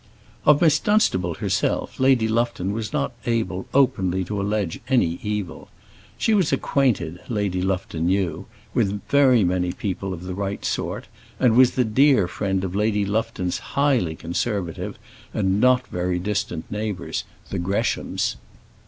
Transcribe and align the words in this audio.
Of 0.47 0.63
Miss 0.63 0.79
Dunstable 0.79 1.35
herself 1.35 1.99
Lady 1.99 2.27
Lufton 2.27 2.73
was 2.73 2.91
not 2.91 3.11
able 3.27 3.67
openly 3.71 4.23
to 4.23 4.41
allege 4.41 4.79
any 4.89 5.19
evil. 5.21 5.69
She 6.17 6.33
was 6.33 6.51
acquainted, 6.51 7.19
Lady 7.29 7.61
Lufton 7.61 8.07
knew, 8.07 8.47
with 8.73 8.99
very 9.09 9.43
many 9.43 9.71
people 9.71 10.11
of 10.11 10.23
the 10.23 10.33
right 10.33 10.65
sort, 10.65 11.05
and 11.39 11.55
was 11.55 11.75
the 11.75 11.85
dear 11.85 12.27
friend 12.27 12.63
of 12.63 12.73
Lady 12.75 13.05
Lufton's 13.05 13.59
highly 13.77 14.15
conservative 14.15 14.97
and 15.35 15.61
not 15.61 15.85
very 15.89 16.17
distant 16.17 16.65
neighbours, 16.71 17.23
the 17.51 17.59
Greshams. 17.59 18.37